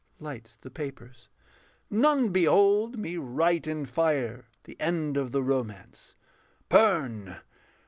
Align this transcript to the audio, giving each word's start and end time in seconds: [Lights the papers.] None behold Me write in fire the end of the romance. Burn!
[Lights 0.19 0.55
the 0.55 0.71
papers.] 0.71 1.29
None 1.91 2.29
behold 2.29 2.97
Me 2.97 3.17
write 3.17 3.67
in 3.67 3.85
fire 3.85 4.45
the 4.63 4.75
end 4.81 5.15
of 5.15 5.29
the 5.29 5.43
romance. 5.43 6.15
Burn! 6.69 7.35